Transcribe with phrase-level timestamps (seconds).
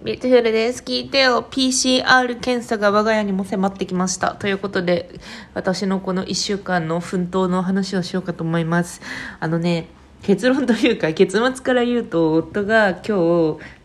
[0.00, 0.84] ビューティフルです。
[0.84, 1.42] 聞いてよ。
[1.42, 4.36] PCR 検査が我が家にも迫ってきました。
[4.36, 5.10] ということで、
[5.54, 9.00] 私のこの1週間の奮闘の話をしようかと思います。
[9.40, 9.88] あのね、
[10.22, 13.10] 結論というか、結末から言うと、夫が今日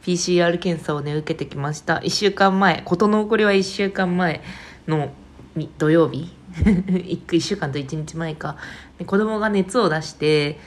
[0.06, 1.96] PCR 検査をね、受けてきました。
[1.96, 4.44] 1週間前、事の起こりは1週間前
[4.88, 5.10] の
[5.80, 8.58] 土曜日 1, 週間と1日前か。
[9.08, 10.60] 子供が熱を出して、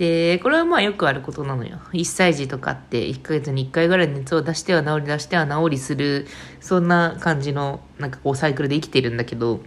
[0.00, 1.78] で、これはまあよくあることなのよ。
[1.92, 6.26] 1歳児とかって1ヶ月に1回ぐらい熱を出しては治り出しては治りする、
[6.58, 9.60] そんな感じのなんかこうサイクルで生きてるんだけど、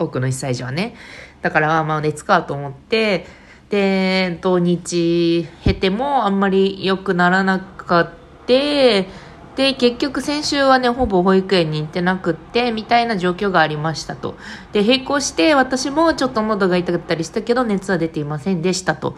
[0.00, 0.96] 多くの1歳児はね。
[1.42, 3.24] だからまあ熱かと思って、
[3.70, 8.10] で、土日経てもあんまり良くならなかっ
[8.48, 9.06] て、
[9.56, 14.36] で、結局先週はね、ほぼ保育園に行ってなくって、みたいな状況がありましたと。
[14.72, 19.16] で、並行して私もちょっと喉が痛かったりしたけど、熱は出ていませんでしたと。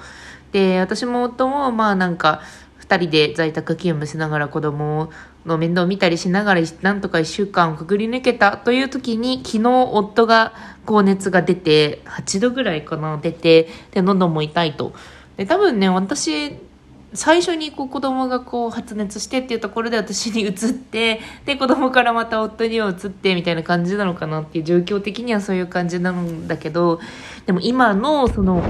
[0.53, 2.41] で、私も夫も、まあなんか、
[2.77, 5.11] 二人で在宅勤務しながら子供
[5.45, 10.53] の面倒を見たりしながら、なんとか一週間をくぐり抜けたという時に、昨日夫が
[10.87, 14.93] 高熱が出て、8度ぐらいかな、出て、で、喉も痛いと。
[15.37, 16.68] で、多分ね、私、
[17.15, 27.01] 最初にこう子供がこう発熱してっていうところで私に移ってで子供からまた夫には移ってみたいな感じなのかなっていう状況的にはそういう感じなんだけど
[27.47, 28.63] でも今のその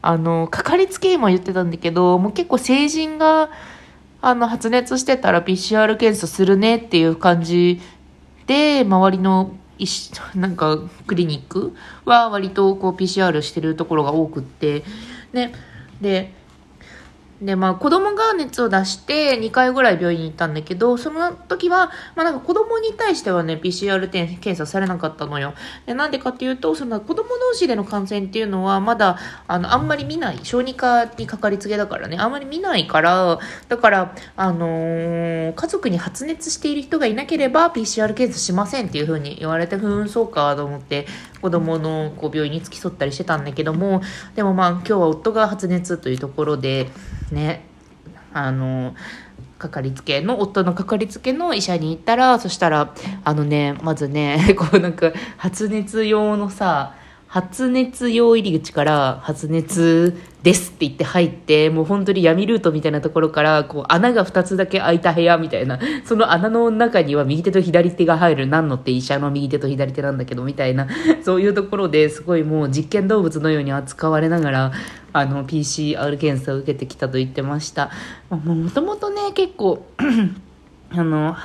[0.00, 3.50] あのかかりつけ医も言ってたんだけどもう結構成人が
[4.22, 7.80] あの発熱してたら PCR 検査するねっていう感じ
[8.46, 9.54] で周りの
[10.34, 14.84] なんかクリニックは割とこう PCR してるところが多くって
[15.32, 15.52] ね。
[16.00, 16.37] で
[17.40, 25.54] で、まあ子供が熱を出して2回ぐらい病院に行ったんだけど、その時は、まあなんか子供に対してはね、PCR 検査されなかったのよ。
[25.86, 30.40] で、なんでかっていうと、その子供同士での感染っていうのはまだ、あの、あんまり見ない。
[30.42, 41.06] 小児科にかかりつけだからね、あんまり見ないから、だから、あのー家族に発熱している人がいなければ PCR 検査しませんっていう風に言われて、ふーん、そうかと思って、
[41.40, 44.02] 子供のこう病院に付き添ったりしてたんだけども、
[44.34, 46.88] でもまあ今日は夫が発熱というところで、
[47.30, 47.64] ね、
[48.32, 48.94] あの、
[49.58, 52.94] かかりつけの、夫のかかりつけの医者に行ったら、そしたら、
[53.24, 56.94] あのね、まずね、 こうなんか、発熱用のさ、
[57.28, 70.86] 発熱用入り口から発熱ですって言って入って、もう本当に闇ルートみたいなところから、こう穴が2つだけ開いた部屋みたいな、 その穴の中には右手と左手が入る、何のって医者の右手と左手なんだけど、みたいな、
[71.22, 74.72] そういうところですごいもう実験動物のように扱われながら、
[75.12, 77.90] あの、PCR 検査を受けてきたと言ってました。
[78.30, 79.84] もともとね、結構、
[80.90, 81.36] あの、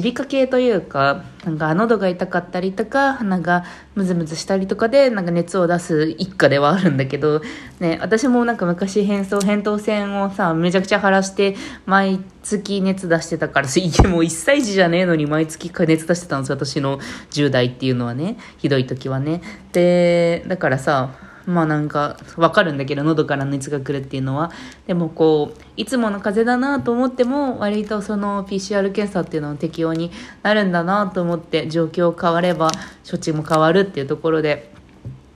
[0.00, 7.42] 耳鼻科系というか、なんか喉が痛かったりとか、鼻がムズムズしたりとかで、なんか熱を出す一家ではあるんだけど、
[7.80, 11.56] ね、私もなんか昔変装、扁桃腺をさ、めちゃくちゃ腫らして、
[11.86, 16.98] 毎月熱出してたから、いもう1歳児じゃねえのに毎月熱出してたんです、私の
[17.30, 19.42] 10代っていうのはね、ひどい時はね。
[19.72, 21.10] で、だからさ、
[21.46, 24.50] まあなんかわかるんだけど喉から熱が来るっていうのは。
[24.86, 30.10] でもこういつもの風邪だなと思っても割とその PCR 検査っていうのは適用に
[30.42, 32.70] なるんだなと思って状況変われば
[33.08, 34.72] 処置も変わるっていうところで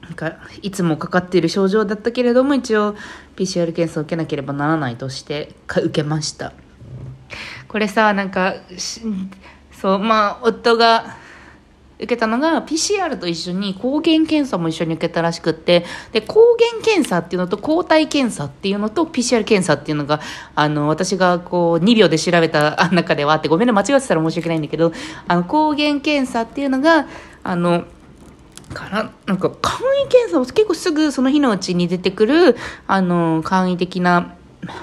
[0.02, 2.94] なんかいつもかかっている症状だったけれども一応
[3.36, 6.52] PCR 検査を受けなければならないとして受けました。
[7.68, 8.54] これさなんか
[9.70, 11.18] そうまあ夫が
[11.98, 20.20] 受けたのが PCR と一緒に抗原検査も一緒に受けたらしくってで抗原検査っていうのと抗体検査っていうのと PCR 検査っていうのが
[20.54, 24.92] あの私がこう2秒で調べた中ではあってごめんね間違ってたら申し訳ないんだけど
[25.26, 27.08] あの抗原検査っていうのが
[27.42, 27.84] あの
[28.72, 34.34] からなんか簡易検査を結構すぐその日のうちに出てくるあの簡易的な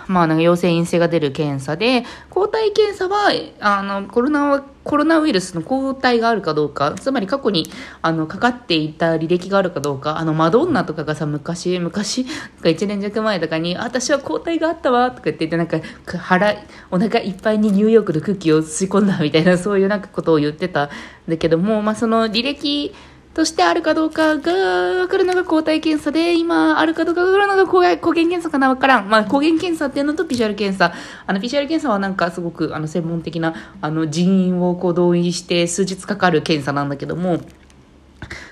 [0.08, 7.68] まあなんか陽性陰性が出る検査で抗体検査はあのコロナコロナウイルスの抗体があるかどうかつまり過去に
[8.02, 16.56] あのかかっていた履歴があるかどうかあのマドンナとかがさ昔昔なんか1年弱前とかに私は抗体があったわとか言っててなんか腹
[16.92, 20.89] お腹いっぱいにニューヨークの空気を吸い込んだみたいなそういうなんかことを言ってたん
[21.28, 22.94] だけども、まあ、その履歴
[23.35, 27.83] としてあるかどうかが分かるのが抗体検査で、今あるかどうかが分かるのが抗
[28.13, 29.09] 原検査かな分からん。
[29.09, 30.93] まあ、抗原検査っていうのと PCR 検査。
[31.27, 37.41] あの、PCR 検査はなんかすごくあの専門的なあの人員をこう動員して数日かかる検査なんだけども、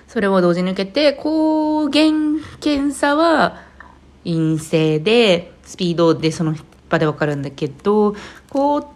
[0.09, 2.11] それを同時に受けて、抗原
[2.59, 3.61] 検査は
[4.25, 6.57] 陰性で、スピードでその
[6.89, 8.17] 場で分かるんだけど、
[8.49, 8.92] 抗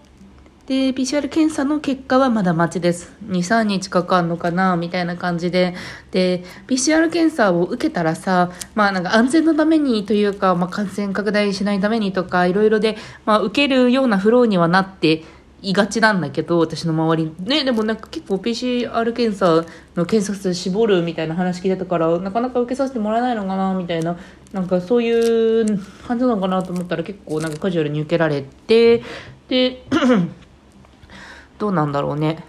[0.67, 3.13] で、PCR 検査の結果はまだ待ちです。
[3.25, 5.73] 2、3日かかるのかなみたいな感じで。
[6.11, 15.23] で、PCR 検査を受けたらさ、まあなんか安全のためにというか、まあ感染拡大しないためにとか、いろいろで、まあ受けるようなフローにはなって
[15.61, 17.33] いがちなんだけど、私の周り。
[17.39, 19.65] ね、でもなんか結構 PCR 検査
[19.95, 24.17] の検査数絞るみたいな話聞いてたから、なかなか受けさせてもらえないのかなみたいな、
[24.51, 25.65] なんかそういう
[26.05, 29.01] 感じなのかなと思ったら結構なんかカジュアルに受けられて、
[29.47, 29.85] で、
[31.57, 32.43] どうなんだろうね。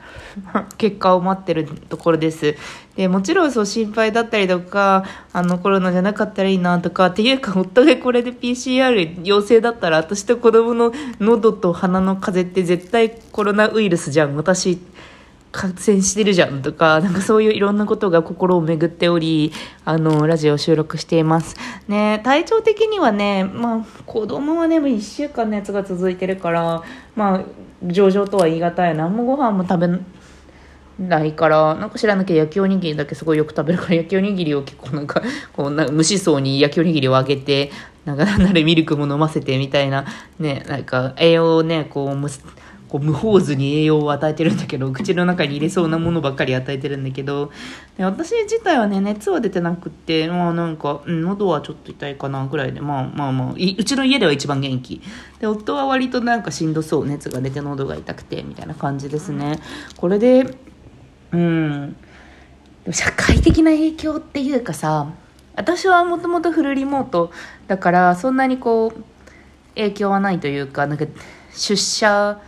[0.76, 2.56] 結果を待ってるところです。
[2.96, 14.36] で、もちろんそう心配だったりとか、あのコロナじゃなかったらいいなとか、っていうか夫がこれで PCR 陽性だったら、私と子供の喉と鼻の風邪って絶対コロナウイルスじゃん。
[14.36, 14.78] 私、
[15.58, 19.50] 感染してるじゃんとか、なんかそういういろんなことが心を巡っており、
[19.84, 21.56] あの、ラジオ収録しています。
[21.88, 26.84] ね、体調的にはね、まあ、子供はね、もう1週間熱が続いてるから、
[27.16, 27.44] まあ、
[27.82, 28.96] 上々とは言い難い。
[28.96, 29.98] 何もご飯も食べ
[31.04, 35.24] ないから、なんか知らなきゃ焼きおにぎりだけすごいよく食べるから、焼きおにぎりを結構なんか、
[35.54, 37.72] こうな無思想に焼きおにぎりをあげて、
[38.04, 40.06] なんかなんならミルクも飲ませてみたいな、
[40.38, 42.16] ね、なんか栄養をね、こう、
[42.88, 47.52] こう無法図に栄養を与えてるんだけど口の中に入れそうなものばっかり与えてるんだけど
[47.96, 55.02] で私自体はね熱は出てなくてまあなんか、うん、喉はちょっと痛いかなぐらいでまあまあまあうちの家では一番元気。
[55.40, 59.60] で夫は割となんかしんどそう熱が出て喉が痛くてみたいな感じですね。
[59.96, 60.54] これで
[61.32, 61.96] うん。
[62.92, 65.12] 社会的な影響っていうかさ
[65.56, 67.32] 私はもともとフルリモート
[67.66, 69.04] だからそんなにこう
[69.74, 71.04] 影響はないというかなんか
[71.52, 72.40] 出社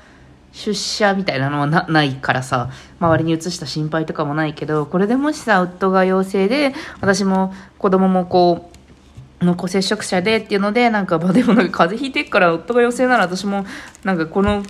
[0.53, 8.71] 出社みたいなのはなないからさ、周りに移した心配とかもないけど、これでもしさ、夫が陽性で、私も子供もこ
[9.41, 13.65] う、濃厚接触者でっていうので、なんか、まあでもなんか風邪ひいてっから夫が陽性なら私も、
[14.05, 14.63] なんかこの、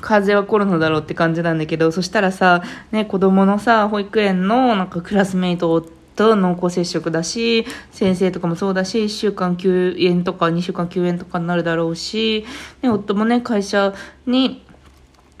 [0.00, 5.86] 風邪はコロナだろうって感じなんだけど、そしたらさ、ね、子供のさ、保育園のなんかクラスメイト
[6.16, 12.44] と濃厚接触だし、先生とかもそうだし、1週間休園とか2週間休園とかになるだろうし、
[12.82, 13.94] ね、夫もね、会社
[14.26, 14.64] に、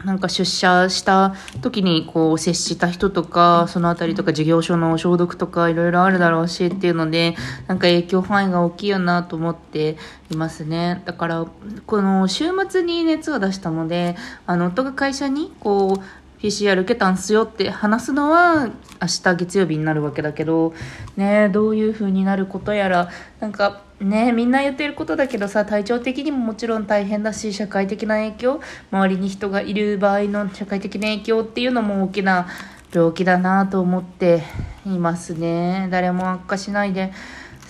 [0.04, 7.36] なんか出社した時にこう接した人とか、そのあたりとか事業所の消毒とかいろいろあるだろうしっていうので、
[7.66, 9.96] なんか影響範囲が大きいよなと思って
[10.30, 11.02] いますね。
[11.04, 11.46] だから、
[11.86, 14.16] この週末に熱を出したので、
[14.46, 16.02] あの、夫が会社にこう、
[16.42, 18.68] PCR 受けたんすよって話すのは
[19.00, 20.72] 明日月曜日になるわけだけど、
[21.16, 23.10] ね、どういう風になることやら、
[23.40, 28.60] なんかね、みんな言ってることだけどさ、体調的にももちろん大変だし、社会的な影響、
[28.90, 32.48] 周りに人がいる場合の社会的な影響っていうのも大きな
[32.92, 34.42] 病気だなと思って
[34.86, 35.88] いますね。
[35.90, 37.12] 誰も悪化しないで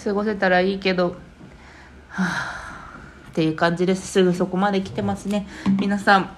[0.04, 1.16] 過ごせたらいいけど、
[2.08, 4.06] はぁ、っていう感じです。
[4.06, 5.48] すぐそこまで来てますね。
[5.80, 6.30] 皆さん、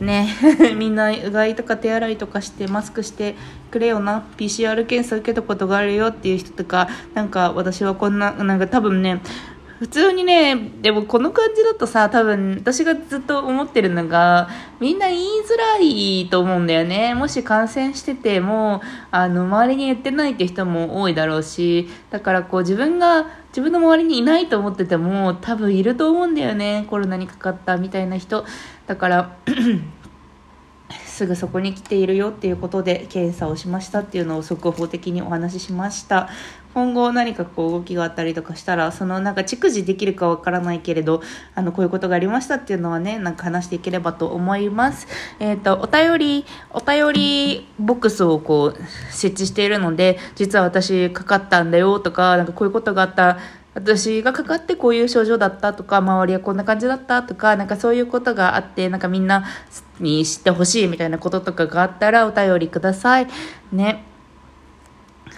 [0.00, 0.28] ね
[0.76, 3.36] みんなうがいとか手洗いとかしてマスクして
[3.70, 4.22] くれよな。
[4.36, 9.20] PCR 検査受けたことがあるよっていう人とかなんか私はこんななんか多分ね
[9.80, 17.14] 普通にね、でもこの感じだとさ、多分私がずっと思ってるのが、みんな言いづらいと思うんだよね。
[17.14, 26.84] もし感染してても、あの、周りに言ってないって人も多いだろうし、だからこう自分が、自分の周りにいないと思ってても、多分いると思うんだよね。
[26.90, 28.44] コロナにかかったみたいな人。
[28.86, 29.34] だから
[31.20, 36.30] すぐそこに来ているよっていうことで検査をしましたっていうのを速報的にお話ししました
[36.72, 41.20] 今後何かこう動きがあったりとかしたらそのなんか逐次できるかわからないけれど
[41.54, 45.08] あのこういうことがありましたっていうのはねなんか話していければと思います。
[45.40, 53.38] えっ、ー、とお便りお便りボックスをこう設置しているので実は私かかったんだよとかなんかこういうことがあった。
[53.72, 59.44] 私がかかってこういう症状だったとか周りはこんな感じだったとかなんかそういうことがあってなんかみんな
[60.00, 63.28] に知ってほしいみたいなこととかがあったらお便りください。
[63.72, 64.09] ね。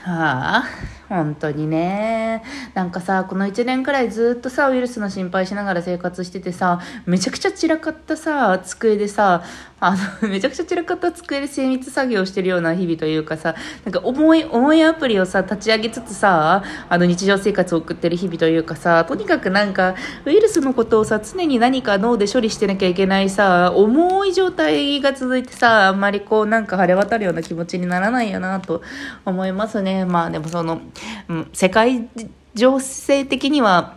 [0.02, 2.42] は あ本当にね。
[2.72, 9.42] なんかさ、この1年くらいずっとさ、ウイルスの心配しながら生活しててさ、めちゃくちゃ散らかったさ、机でさ、
[9.78, 13.54] あの、 めちゃくちゃ散らかった机で精密作業してるような日々というかさ、
[13.84, 19.94] なんか重い、重いアプリをさ、立ち上げつつさ、あの、日常生活を送ってる日々というかさ、とにかくなんか、
[20.24, 28.80] ウイルスのことをさ、常に何か脳で処理してなきゃいけないさ、重い状態が続いてさ、あんまりこう、なんか晴れ渡るような気持ちにならないよなと
[29.26, 29.91] 思いますね。
[29.92, 30.80] ねまあでもその、
[31.28, 32.08] うん、世界
[32.54, 33.96] 情勢的には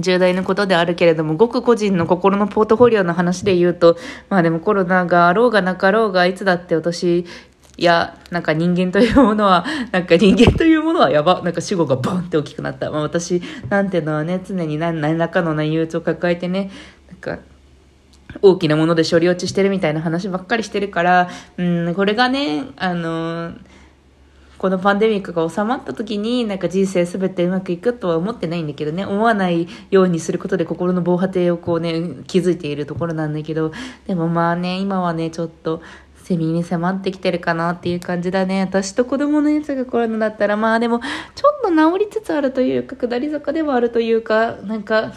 [0.00, 3.96] 重大なことであるけれども、ごく個人の心のポートフォリオの話で言うと、
[4.28, 7.26] まあでもコロナがあろうがなかろうが、いつだって私、
[7.76, 11.42] いや、なんか人間というものは、なんか人間というものはやば。
[11.42, 12.90] なんか主語がボンって大きくなった。
[12.90, 16.70] まあ私、なんていうのはね、常に何らかの憂鬱を抱えてね、
[17.08, 17.38] なんか、
[18.42, 23.52] 大きなもので処理落ちしてるみたいな話ばっかりしてるから、うん、これがね、あの
[24.58, 29.06] このパンデミックが収まった時になんか人生すべてうまくいくとは思ってないんだけどね。
[29.06, 33.72] 思わないようにすることで心の防波堤をこうね築いているところなんだけど。
[34.06, 35.80] でもまあね今はねちょっと
[36.16, 38.60] セミに迫ってきてるかなっていう感じだね。
[38.60, 41.00] 私と子供のやつがコロナだったらまあでも
[41.34, 45.12] ちょっと治りつつあるというか下り坂ではあるというかなんか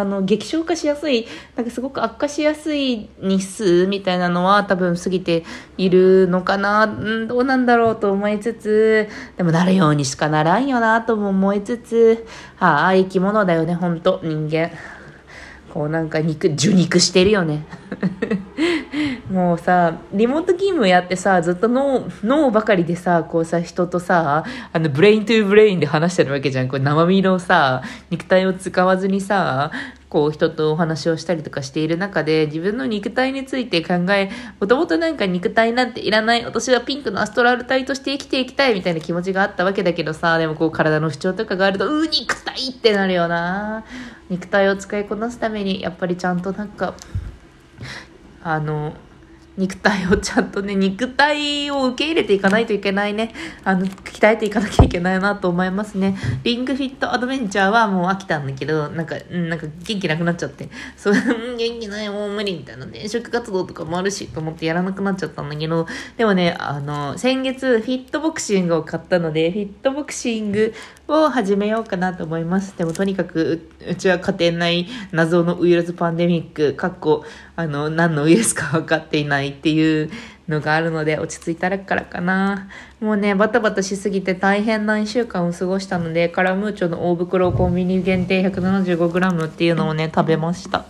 [0.00, 5.44] あの激症化しやすいなんかすごく悪化しやすい日数みたいなのは多分過ぎて
[5.78, 12.26] いるのかな、ん、どうなんだろうと思いつつでもなるようにしかならんよなとも思いつつ
[12.58, 14.70] ああ生き物だよねほんと人間。
[15.74, 17.66] こうなんか肉受肉してるよね。
[19.30, 26.68] もうさリモート勤務やってさずっと脳脳ばかりでさこうさ人とさあの brain to brain で話してるわけじゃん。
[26.68, 29.72] こう生身のさ肉体を使わずにさ
[30.10, 43.84] こう人とお話をしたりとかしている中で自分の肉体について考えもともとなんか肉体なんていらない私はピンクのアストラル体として生きていきたいみたいな気持ちがあったわけだけどさでもこう体の不調とかがあるとうー肉体ってなるよな。
[44.30, 46.94] 肉体を使いこなすためにやっぱりちゃんとなんか
[48.42, 48.94] あの
[49.56, 53.32] 肉体をちゃんとね肉体を受け入れていかないといけないね。
[53.62, 56.16] あの鍛えていかなきゃいけないなと思いますね。
[56.42, 60.68] リングフィットアドベンチャーはもう飽きたんだけどなんかなんか元気なくなっちゃって。
[60.96, 61.14] そう
[61.56, 65.86] 元気ないもう無理みたいな転職活動とかもあるしと思ってやらなくなっちゃったんだけど。
[66.16, 70.74] でもねあの先月フィットボクシングを買ったのでフィットボクシング
[71.06, 72.76] を始めようかなと思います。
[72.76, 77.24] でもとにかくうちは家庭内謎のウイルスパンデミックかっこ
[77.56, 80.10] あの何のウイルスか分かっていないないっていう
[80.48, 82.68] のがあるので落ち着いたらからかな。
[83.00, 90.84] もうねバタバタしすぎて大変な1週間を過ごしたのでカラムーチョの大袋コンビニ限定 175g っていうのをね食べました。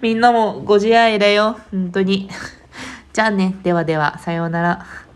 [0.00, 2.28] みんなもご自愛だよ本当に。
[3.12, 5.07] じゃあねではではさようなら。